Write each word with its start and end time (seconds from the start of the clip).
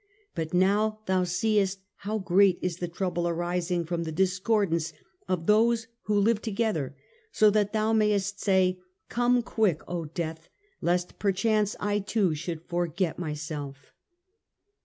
But 0.33 0.51
now 0.51 0.97
thou 1.05 1.23
seest 1.25 1.79
how 1.97 2.17
great 2.17 2.57
is 2.59 2.77
the 2.77 2.87
trouble 2.87 3.27
arising 3.27 3.85
from 3.85 4.01
the 4.01 4.11
dis 4.11 4.39
cordance 4.39 4.93
of 5.27 5.45
those 5.45 5.85
who 6.05 6.19
live 6.19 6.41
together, 6.41 6.95
so 7.31 7.51
that 7.51 7.71
thou 7.71 7.93
mayst 7.93 8.39
say, 8.39 8.79
Come 9.09 9.43
quick, 9.43 9.83
O 9.87 10.05
death, 10.05 10.49
lest 10.81 11.19
perchance 11.19 11.75
I 11.79 11.99
too 11.99 12.33
should 12.33 12.63
forget 12.63 13.19
myself. 13.19 13.93